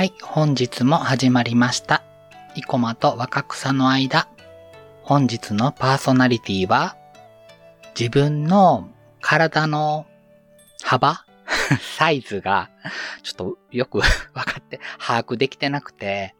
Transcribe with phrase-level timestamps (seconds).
[0.00, 2.02] はい、本日も始まりました。
[2.54, 4.30] 生駒と若草の間。
[5.02, 6.96] 本日のパーソナリティは、
[7.94, 8.88] 自分の
[9.20, 10.06] 体の
[10.82, 11.26] 幅
[11.98, 12.70] サイズが、
[13.22, 14.04] ちょっとよくわ
[14.42, 16.34] かって、把握できてなくて、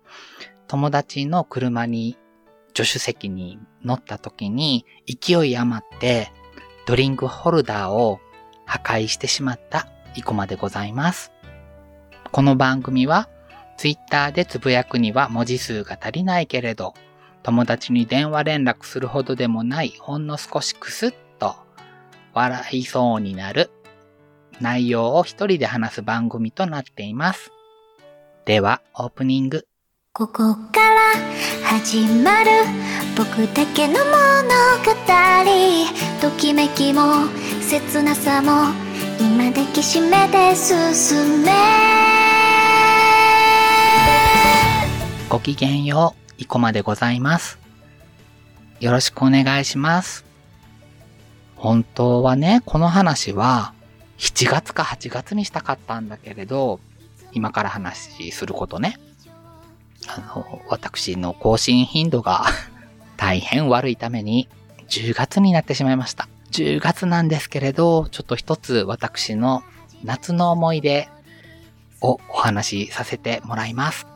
[0.66, 2.16] 友達の車に、
[2.74, 6.32] 助手席に乗った時に、勢い余って、
[6.86, 8.20] ドリンクホルダーを
[8.64, 11.30] 破壊してしまった生駒でございます。
[12.32, 13.28] この番組は、
[13.80, 16.92] ツイッターでつぶやくには文字数が足りないけれど、
[17.42, 21.54] 友達に電話連絡するほどでもないほんの少しクスッと
[22.34, 23.70] 笑いそうになる
[24.60, 27.52] 内容を一人で話す番組となっています。
[28.44, 29.66] では、オープニング。
[30.12, 31.14] ここから
[31.64, 32.50] 始まる
[33.16, 34.04] 僕だけの物
[34.84, 34.92] 語
[36.20, 37.00] ときめきも
[37.62, 38.74] 切なさも
[39.18, 42.09] 今抱きしめて進め
[45.30, 47.60] ごきげんよう、生駒でございます。
[48.80, 50.24] よろしくお願いします。
[51.54, 53.72] 本当はね、この話は
[54.18, 56.80] 7月か8月にしたかったんだけれど、
[57.30, 58.96] 今から話することね。
[60.08, 62.46] あの、私の更新頻度が
[63.16, 64.48] 大変悪いために
[64.88, 66.28] 10月になってしまいました。
[66.50, 69.62] 10月なんですけれど、ちょっと一つ私の
[70.02, 71.08] 夏の思い出
[72.00, 74.09] をお話しさせてもらいます。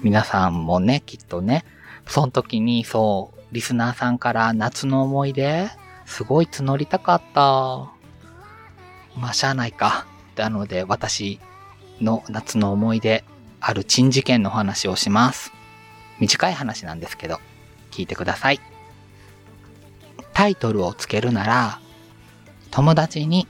[0.00, 1.64] 皆さんもね、きっとね、
[2.06, 5.70] その時にそう、リスナーさんから夏の思い出、
[6.06, 7.90] すごい募りたかった。
[9.16, 10.06] まあ、しゃあないか。
[10.36, 11.40] なので、私
[12.00, 13.24] の夏の思い出、
[13.60, 15.52] ある珍事件の話をします。
[16.20, 17.40] 短い話なんですけど、
[17.90, 18.60] 聞いてください。
[20.32, 21.80] タイトルをつけるなら、
[22.70, 23.48] 友達に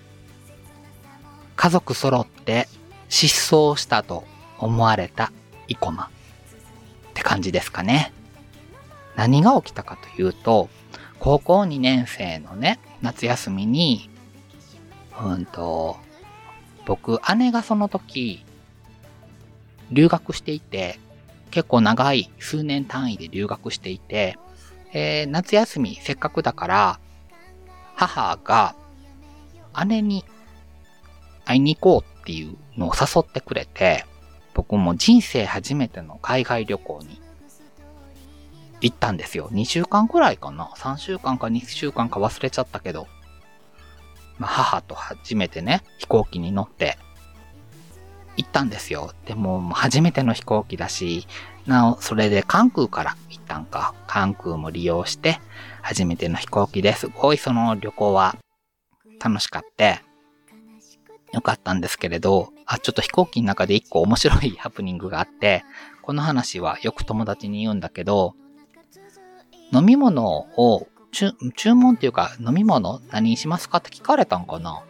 [1.56, 2.68] 家族揃って
[3.10, 4.24] 失踪したと
[4.58, 5.30] 思われた
[5.66, 6.10] 生駒
[7.28, 8.10] 感じですかね。
[9.14, 10.70] 何が起きたかというと、
[11.18, 14.08] 高校2年生のね、夏休みに、
[15.22, 15.98] うんと、
[16.86, 18.46] 僕、姉がその時、
[19.90, 20.98] 留学していて、
[21.50, 24.38] 結構長い数年単位で留学していて、
[24.94, 27.00] えー夏休みせっかくだから、
[27.94, 28.74] 母が
[29.86, 30.24] 姉に
[31.44, 34.06] 会いに行こうっていうのを誘ってくれて、
[34.54, 37.20] 僕も人生初めての海外旅行に
[38.80, 39.48] 行ったんですよ。
[39.52, 43.06] 2週間くらいかな ?3 週間か2週間か忘れちゃったけど。
[44.38, 46.96] まあ、母と初めてね、飛行機に乗って
[48.36, 49.12] 行ったんですよ。
[49.26, 51.26] でも、初めての飛行機だし、
[51.66, 53.94] なお、それで関空から行ったんか。
[54.06, 55.40] 関空も利用して、
[55.82, 58.36] 初めての飛行機ですごいその旅行は
[59.20, 60.00] 楽しかって、
[61.32, 65.64] よかったんですけれど、あ、ちょっと飛行機の中で一個面白い ハプニングがあって、
[66.02, 68.34] この話はよく友達に言うんだけど、
[69.72, 74.82] 飲み物を、注文っていうか、飲み物何にしますかって聞かれたんかな？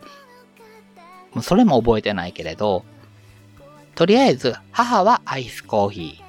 [1.32, 2.84] もうそれも覚えてないけれど、
[3.94, 6.22] とりあえず、母はアイスコーヒ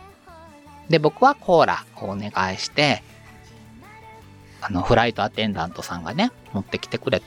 [0.87, 0.91] ー。
[0.91, 3.03] で、僕はコーラをお願いして、
[4.61, 7.21] あの、フライトアテンダントさんがね、持ってきてくれ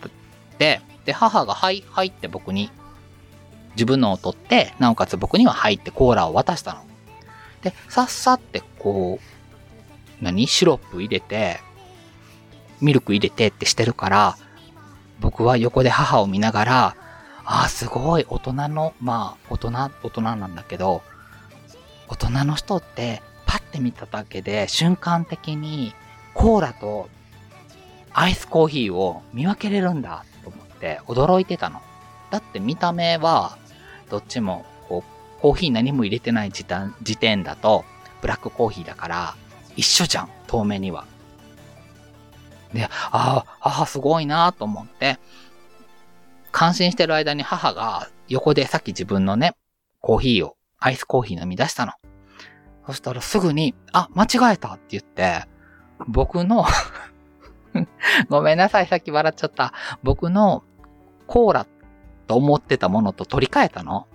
[0.59, 2.71] て、で、母が、はい、はいって僕に、
[3.75, 6.85] 自分のを取って、なおかつ僕にははいってコーラを渡したの。
[7.63, 10.47] で、さっさってこう、何？
[10.47, 11.61] シロップ入れて、
[12.81, 14.37] ミルク入れてってしてるから、
[15.21, 16.97] 僕は横で母を見ながら、
[17.45, 21.03] ああ、すごい、大人の、まあ、大人、大人なんだけど、
[22.09, 25.95] 大人の人って、パッて見ただけで、瞬間的に、
[26.35, 27.09] コーラと
[28.13, 30.25] アイスコーヒーを見分けれるんだ
[30.83, 31.81] て驚いてたの。
[32.31, 33.57] だって見た目は
[34.11, 37.85] どっちもこうコーヒー何も入れてない時点時点だと
[38.21, 39.35] ブラックコーヒーだから
[39.77, 41.07] 一緒じゃん、遠目には。
[42.75, 45.19] で、ああ、母すごいなと思って
[46.51, 49.55] 感心してる間に母が横でさっき自分のね、
[50.01, 51.93] コーヒーを、アイスコーヒー飲み出したの。
[52.87, 55.45] そしたらすぐに、あ、間違えたって言って、
[56.09, 56.67] 僕の
[58.29, 59.73] ごめんなさい、さっき笑っちゃった。
[60.03, 60.65] 僕の
[61.27, 61.67] コーラ
[62.27, 64.07] と思ってたものと取り替えたの？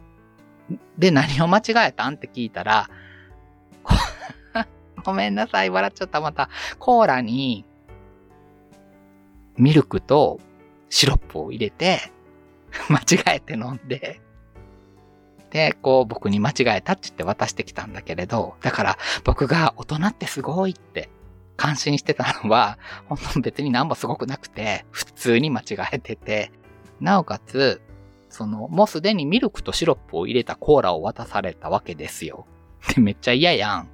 [0.97, 2.15] で、何を間違えたん？
[2.15, 2.89] って聞いたら、
[5.03, 6.49] ごめんなさい、笑っちゃった、また。
[6.79, 7.65] コーラに、
[9.55, 10.39] ミルクと
[10.89, 12.11] シロップを入れて、
[12.89, 14.21] 間違えて飲んで、
[15.49, 21.09] で、こう僕に間違えたって言って渡してきたんだけれど、だから僕が大人ってすごいって
[21.55, 22.77] 感心してたのは、
[23.07, 26.51] 本当別に何もすごくなくて、普通に間違えてて、
[26.99, 27.81] なおかつ、
[28.29, 32.45] その、もうすでにミルクとシロップを入れたコーラを渡されたわけですよ。
[32.93, 33.89] で、めっちゃ嫌やん。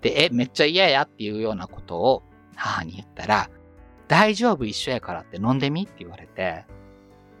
[0.00, 2.22] で、え、めっちゃ嫌やっていうようなことを
[2.54, 3.50] 母に言ったら、
[4.06, 6.66] 大丈夫一緒やからって飲んでみって言われて、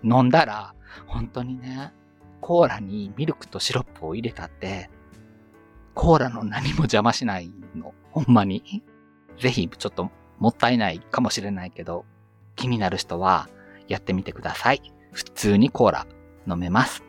[0.02, 0.74] 飲んだら、
[1.06, 1.92] 本当にね、
[2.40, 4.90] コーラにミルクとシロップを入れたって、
[5.94, 7.94] コーラの何も邪魔しないの。
[8.10, 8.82] ほんまに。
[9.38, 12.04] ぜひ、ちょっともったいないかもしれないけど、
[12.56, 13.48] 気になる人は
[13.88, 14.93] やってみてください。
[15.44, 16.06] 普通にコーラ
[16.48, 17.02] 飲めます。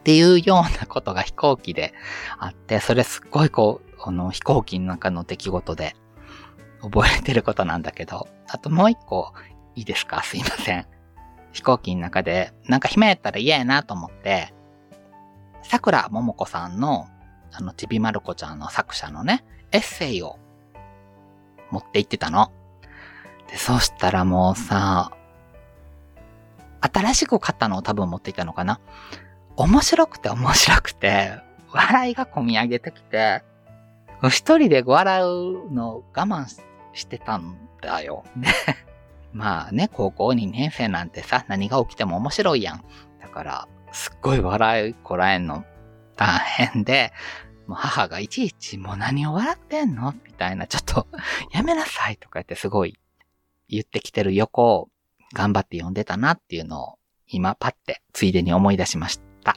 [0.00, 1.94] っていうようなことが飛行機で
[2.36, 5.94] あって、それすっごいこう、あの飛行機の中の出来事で
[6.82, 9.32] 覚えてることなんだけど、あともう一個
[9.76, 10.24] いいですか？
[10.24, 10.86] すいません。
[11.52, 14.52] 飛行機の中でなんか暇やったら嫌やなと思って、
[15.62, 17.06] 桜ももこさんの
[17.52, 20.40] あのちびまる子ちゃんの作者のね、エッセイを
[21.70, 22.50] 持って行ってたの。
[23.48, 25.12] で、そしたらもうさ、
[26.80, 28.80] 新しく買ったのを多分持っていたのかな？
[29.56, 31.38] 面白くて面白くて、
[31.72, 33.42] 笑いが込み上げてきて、
[34.28, 36.46] 一人で笑うのを我慢
[36.92, 38.24] してたんだよ。
[38.36, 38.52] ね。
[39.32, 42.84] まあね、高校2年生なんてさ、何が起きても面白いやん。
[43.20, 45.64] だから、すっごい笑いこらえんの
[46.16, 47.12] 大変で、
[47.66, 50.12] もう母がいちいちもう何を笑ってんの？
[50.26, 51.06] みたいな、ちょっと
[51.52, 52.98] やめなさいとか言ってすごい
[53.68, 54.89] 言ってきてる横を
[55.32, 56.98] 頑張って読んでたなっていうのを
[57.28, 59.56] 今パッてついでに思い出しました。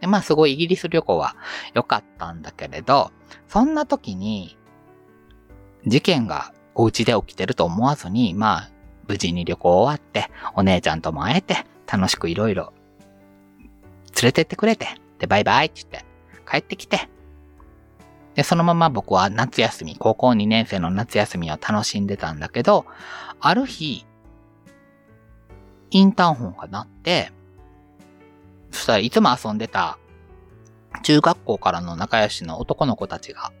[0.00, 1.36] で、まあすごいイギリス旅行は
[1.74, 3.10] 良かったんだけれど、
[3.48, 4.56] そんな時に
[5.86, 8.70] 事件がお家で起きてると思わずに、まあ
[9.08, 12.72] 無事に旅行終わって、お姉ちゃんとも会えて、楽しくいろいろ
[14.14, 14.86] 連れてってくれて、
[15.18, 16.10] で、バイバイって言って
[16.50, 17.08] 帰ってきて、
[18.34, 22.86] で、そのまま僕は夏休み、高校2年生の夏休みを楽しんでたんだけど、
[23.40, 24.06] ある日、
[25.90, 27.32] インターホンが鳴って、
[28.70, 29.98] そしたらいつも遊んでた
[31.02, 33.52] 中学校からの仲良しの男の子たちが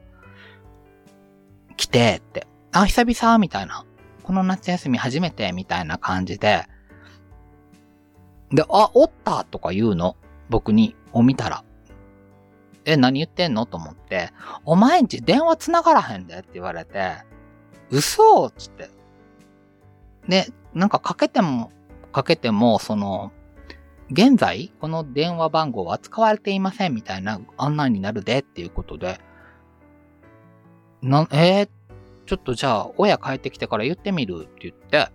[1.76, 3.84] 来てって、あ、久々みたいな。
[4.22, 6.66] この夏休み初めてみたいな感じで、
[8.52, 10.16] で、あ、おったとか言うの。
[10.48, 11.64] 僕に、を見たら。
[12.84, 13.66] え、何言ってんの？
[13.66, 14.32] と思って、
[14.64, 17.18] お前んち電話繋がらへんでって言われて、
[17.90, 18.90] 嘘つって。
[20.28, 21.70] で、なんかかけても、
[22.12, 23.32] かけても、その、
[24.10, 29.20] 現在、この電話番号は使われていませんみたいな案内になるでっていうことで、
[31.02, 31.68] な、えー、
[32.26, 35.08] ちょっとじゃあ、親帰ってきてから言ってみるって言って、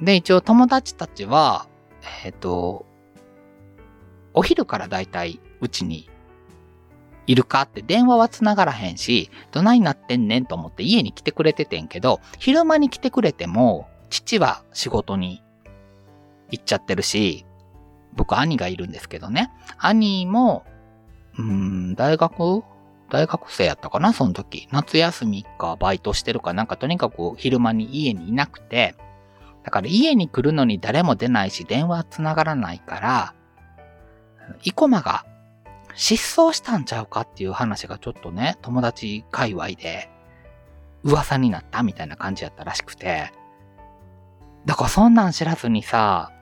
[0.00, 1.68] で、一応友達たちは、
[2.24, 2.86] えっ、ー、と、
[4.34, 6.10] お昼からだいたいうちに
[7.26, 15.42] いるかって電話は繋がらへんし、どないなってんねんと思って家に来てくれててんけど、昼間に来てくれても、父は仕事に
[16.50, 17.44] 行っちゃってるし、
[18.14, 19.50] 僕兄がいるんですけどね。
[19.78, 20.64] 兄も、
[21.38, 22.62] うーん、大学
[23.10, 24.68] 大学生やったかなその時。
[24.72, 28.96] 夏休みかバイトしてるかなんかとにかく昼間に家にいなくて、
[29.62, 33.34] だから家に来るのに誰も出ないし電話繋がらないから、
[34.62, 35.24] 生駒が
[35.94, 40.10] 失踪したんちゃうかっていう話がちょっとね、友達界隈で
[41.02, 43.32] 噂になったみたいな感じやったらしくて、
[44.66, 46.32] だからそんなん知らずにさ、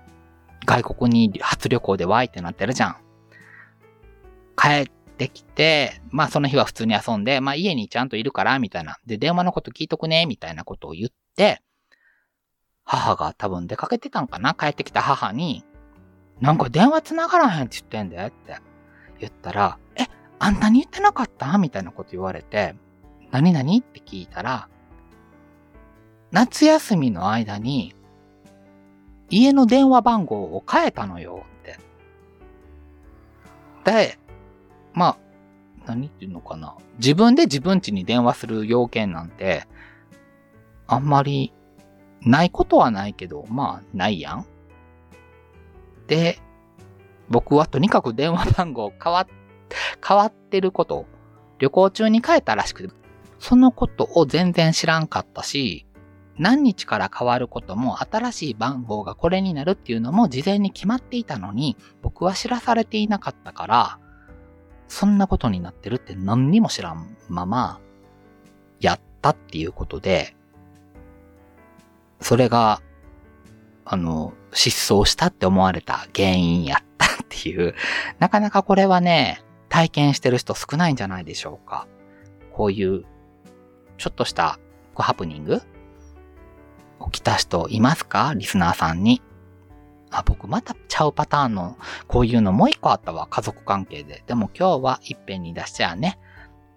[0.64, 2.96] 外国に初旅行でワイってなってるじゃん。
[4.56, 4.86] 帰っ
[5.18, 8.98] てきて、まあその日は普通に遊んで、まあ家にちゃんといるから、みたいな。
[9.06, 11.60] で、電話のこと聞いとくね、みたいなことを言って、
[12.84, 14.54] 母が多分出かけてたんかな？
[14.54, 15.64] 帰ってきた母に、
[16.40, 18.56] なんか電話繋がらへんって言ってんだよって。
[19.20, 20.06] 言ったら、え、
[20.38, 21.56] あんたに言ってなかった？
[21.58, 22.74] みたいなこと言われて、
[23.30, 23.78] 何々？
[23.78, 24.68] って聞いたら、
[26.30, 27.93] 夏休みの間に、
[29.30, 31.78] 家の電話番号を変えたのよって。
[33.84, 34.18] で、
[34.92, 35.18] まあ、
[35.86, 36.76] 何っていうのかな。
[36.98, 39.66] 自分で自分家に電話する要件なんて、
[40.86, 41.52] あんまり
[42.22, 44.46] ないことはないけど、まあ、ないやん。
[46.06, 46.38] で、
[47.28, 49.26] 僕はとにかく電話番号変わ、
[50.06, 51.06] 変わってること、
[51.58, 52.94] 旅行中に変えたらしくて、
[53.38, 55.86] そのことを全然知らんかったし、
[56.38, 63.98] 何日から変わることも新しい番号がこれになるっていうのも事前に決まっていたのに、僕は知らされていなかったから、
[64.88, 67.80] そんなことになってるって何にも知らんまま、
[68.80, 70.36] やったっていうことで、
[72.20, 72.80] それが、
[73.84, 77.74] あの、失踪したって思われた原因やったっていう、
[78.18, 81.86] なかなかこれはね、体験してる人少ないんじゃないでしょうか。
[82.52, 83.04] こういう、
[83.98, 84.58] ちょっとした
[84.94, 85.62] ハプニング
[87.10, 88.32] 起きた人いますか？
[88.36, 89.22] リスナーさんに。
[90.10, 94.22] あ、僕またちゃうパターンの、こういうのもう一個あったわ、家族関係で。
[94.26, 96.18] でも今日は一遍に出しちゃうね、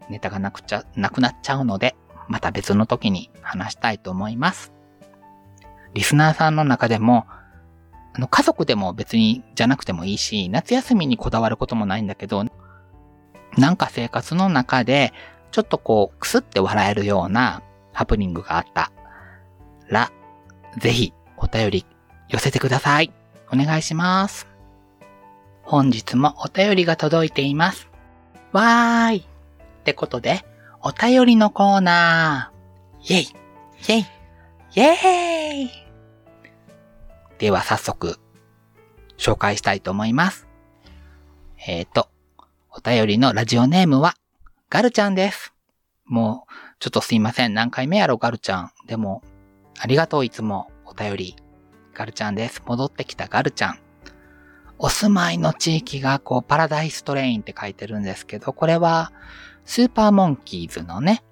[0.10, 1.96] ネタがなくちゃ、なくなっちゃうので、
[2.28, 4.74] また別の時に話したいと思います。
[5.94, 7.26] リスナーさんの中でも、
[8.14, 12.44] あの、家族でも別にじゃなくてもいいし、夏休みにこだわることもないんだけど、
[13.58, 15.14] なんか生活の中で、
[15.52, 17.62] ちょっとこう、くすって笑えるような
[17.94, 18.92] ハプニングがあった
[19.90, 20.12] ら、
[20.78, 21.86] ぜひお便り
[22.30, 23.12] 寄せてください。
[23.52, 24.48] お願いします。
[25.64, 27.90] 本日もお便りが届いています。
[28.52, 29.18] わーい。
[29.18, 30.46] ってことで、
[30.82, 33.14] お便りのコーナー。
[33.14, 34.06] イェイイェイ
[34.76, 35.70] イェーイ
[37.38, 38.20] では早速、
[39.18, 40.48] 紹介したいと思います。
[41.68, 42.10] えっ、ー、と、
[42.70, 44.16] お便りのラジオネームは、
[44.70, 45.54] ガルちゃんです。
[46.06, 47.54] もう、ちょっとすいません。
[47.54, 48.72] 何回目やろ、ガルちゃん。
[48.88, 49.24] でも、
[49.80, 51.36] ありがとう、いつも、お便り。
[51.94, 52.62] ガルちゃんです。
[52.66, 53.80] 戻ってきたガルちゃん。
[54.80, 59.12] お住まいの地域が、こう、パラダイストレインって書いてるんですけど、これは、
[59.66, 61.24] スーパーモンキーズのね、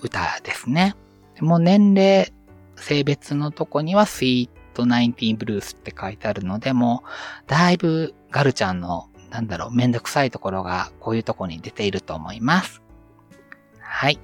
[0.00, 0.94] 歌ですね。
[1.40, 2.32] もう年齢、
[2.76, 12.82] 性別のとこにはスイートナインティーンブルースって書いてあるので、もう、だいぶガルちゃんの、なんだろう、めんどくさいところが、こういうとこに出ていると思います。
[13.80, 14.18] はい。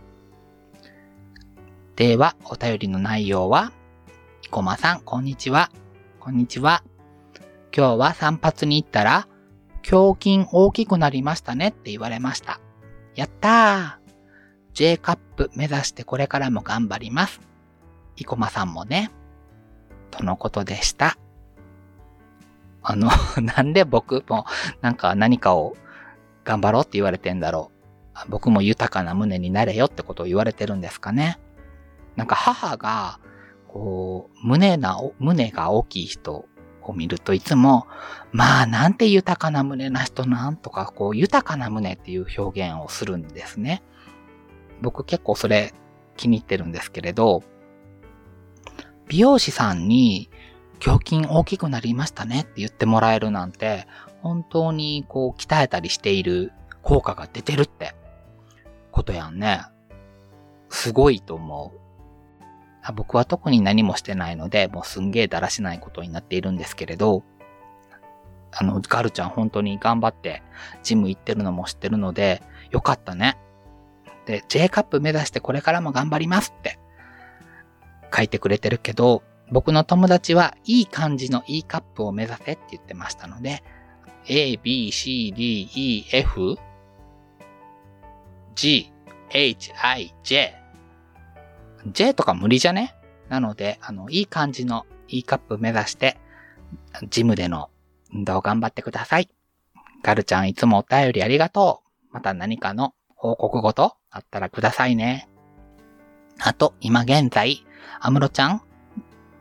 [1.98, 3.72] では、お便りの内容は、
[4.52, 5.68] コマさん、こんにちは。
[6.20, 6.84] こんにちは。
[7.76, 9.26] 今日は散髪に行ったら、
[9.82, 12.60] 胸筋大きくなりましたねって言われました。
[13.16, 17.40] やったー !J カップ目指してこれからも頑張ります。
[18.14, 19.10] 生駒さんもね。
[20.12, 21.18] とのことでした。
[22.80, 23.10] あの、
[23.42, 24.46] なんで僕も
[24.82, 25.76] なんか何かを
[26.44, 27.72] 頑張ろうって言われてんだろ
[28.24, 28.30] う。
[28.30, 31.40] 僕も豊かな胸になれよってことを言われてるんですかね。
[32.18, 33.20] なんか母が、
[33.68, 36.46] こう、胸な、胸が大きい人
[36.82, 37.86] を見るといつも、
[38.32, 43.84] まあなんて豊かな胸な人なんとか、こう、豊かな胸っていう表現をするんですね。
[44.82, 45.72] 僕結構それ
[46.16, 47.44] 気に入ってるんですけれど、
[49.06, 50.28] 美容師さんに、
[50.84, 53.86] 胸筋大きくなりましたねって言ってもらえるなんて、
[54.22, 56.50] 本当にこう鍛えたりしている
[56.82, 57.94] 効果が出てるって
[58.90, 59.60] ことやんね。
[60.68, 61.87] すごいと思う。
[62.94, 67.22] 僕は特に何もしてないので、もうすんげえだらしないことになっているんですけれど、
[68.52, 70.42] あの、ガルちゃん本当に頑張って
[70.82, 73.36] ジム行ってるのも知ってるので、よかったね。
[74.26, 76.78] で、J カップ目指してこれからも頑張りますって
[78.14, 83.62] 書いてくれてるけど、僕の友達はいい感じの E カップを目指せって言ってましたので、
[84.26, 86.56] A, B, C, D, E, F,
[88.54, 88.92] G,
[89.30, 90.57] H, I, J
[91.86, 92.94] J とか無理じゃね？
[93.28, 96.18] なので、あの、いい感じの E カップ目指して、
[97.08, 97.70] ジムでの
[98.12, 99.28] 運動頑張ってください。
[100.02, 102.14] ガルちゃんいつもお便りありがとう。
[102.14, 105.28] また何かの報告ごとあったらくださいね。
[106.40, 107.64] あと、今現在、
[108.00, 108.62] アムロちゃん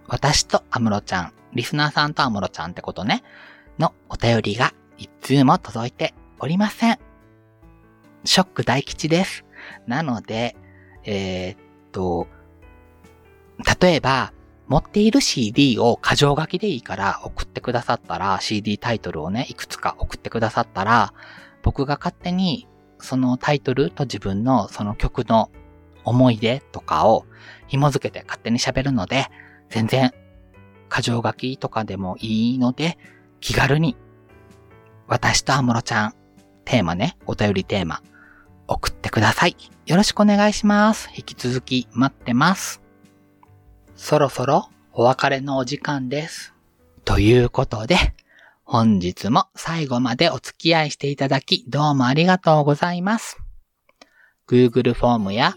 [0.07, 3.23] 私とアムロちゃん、リスナーさんとアムロちゃんってことね、
[3.77, 6.99] のお便りが一通も届いておりません。
[8.25, 9.45] ショック大吉です。
[9.85, 10.55] なので、
[11.03, 11.57] えー、
[11.97, 12.27] と、
[13.81, 14.31] 例えば、
[14.67, 21.13] 持っている CD を過剰書きでいいから送ってくださったら、CD タイトルをね、いくつか送ってくださったら、
[21.63, 22.67] 僕が勝手に
[22.99, 25.49] そのタイトルと自分のその曲の
[26.03, 27.25] 思い出とかを
[27.67, 29.25] 紐付けて勝手に喋るので、
[29.69, 30.11] 全然
[30.89, 32.99] 過剰書きとかでもいいので、
[33.39, 33.97] 気軽に
[35.07, 36.13] 私とアムロちゃん、
[36.65, 38.01] テーマね、お便りテーマ、
[38.67, 39.55] 送ってください。
[39.85, 41.09] よろしくお願いします。
[41.15, 42.81] 引き続き待ってます。
[43.95, 46.53] そろそろお別れのお時間です。
[47.05, 48.13] ということで、
[48.63, 53.37] 本日も最後までお付き合いしていただきどうもありがとうございます。
[54.47, 55.55] Google フォームや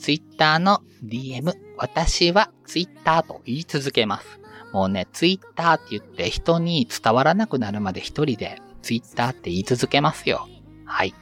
[0.00, 4.40] Twitter の DM、私は Twitter と言い続けます。
[4.72, 10.46] もうね、Twitter って言って人に伝わらなくなるまで一人で Twitter って言い続けますよ。
[10.84, 11.14] はい。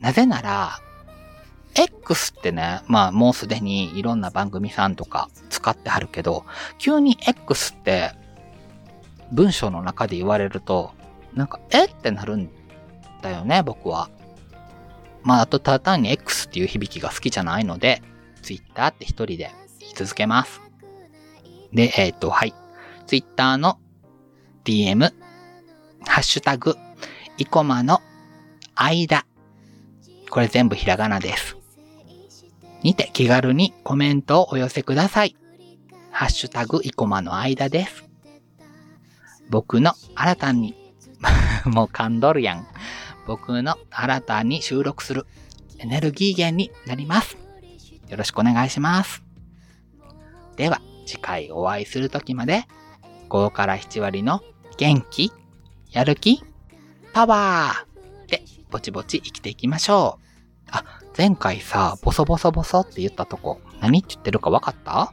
[0.00, 0.80] なぜなら、
[1.74, 6.44] X ってね、まあもうすでにいろんな番組さんとか使ってはるけど、
[6.78, 8.12] 急に X って
[9.32, 10.92] 文章の中で言われると、
[11.34, 11.84] なんか、え？
[11.84, 12.50] ってなるん
[13.22, 14.10] だよね、僕は。
[15.22, 18.02] まあ、あとただ単に X っていう響きが好きじゃないので、
[18.42, 19.50] Twitter って一人で
[19.80, 20.60] 言い続けます。
[21.72, 22.54] で、えっ、ー、と、はい。
[23.06, 23.78] Twitter の
[24.64, 25.12] DM、
[26.06, 26.76] ハッシュタグ、
[27.36, 28.00] イコマの
[28.74, 29.26] 間
[30.30, 31.56] これ全部ひらがなです。
[32.82, 35.36] にて気軽にコメントをお寄せください。
[36.10, 38.04] ハッシュタグイコマの間です。
[39.50, 40.74] 僕の新たに、
[41.64, 42.66] もう噛んどるやん。
[43.26, 45.26] 僕の新たに収録する
[45.78, 47.36] エネルギー源になります。
[48.08, 49.22] よろしくお願いします。
[50.56, 52.66] では、次回お会いするときまで、
[53.28, 54.40] 5から7割の
[54.76, 55.32] 元気、
[55.90, 56.42] やる気、
[57.12, 57.87] パワー
[58.70, 60.24] ぼちぼち生きていきましょう。
[60.70, 60.84] あ、
[61.16, 65.12] 前回さ、ボソボソボソって言ったとこ、何って言ってるか分かった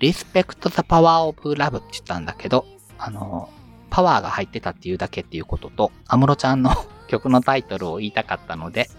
[0.00, 2.66] ?respect the power of love って言ったんだけど、
[2.98, 3.50] あの、
[3.90, 6.72] パワーが入ってたっていうだけっていうことと、アムロちゃんの
[7.08, 8.90] 曲のタイトルを言いたかったので、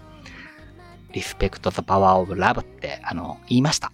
[1.12, 3.92] respect the power of love って、あの、言いました。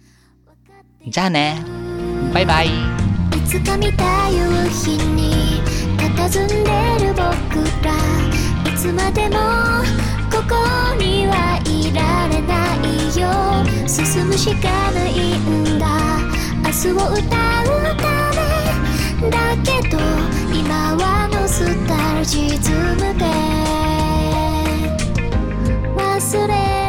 [1.07, 1.61] じゃあね。
[2.33, 2.67] バイバイ。
[2.67, 2.69] い
[3.45, 5.61] つか見た夕日に
[5.97, 8.26] 佇んでる僕ら
[8.77, 9.37] つまでも
[10.31, 10.53] ここ
[10.99, 13.27] にはいられないよ。
[13.87, 15.87] 進むしかないんだ。
[16.63, 17.21] 明日を歌う
[17.97, 18.03] た
[19.21, 19.97] めだけど
[20.53, 23.25] 今はノスタルジズムで
[25.95, 26.86] 忘れ